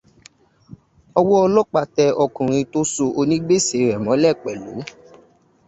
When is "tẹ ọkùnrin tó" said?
1.95-2.79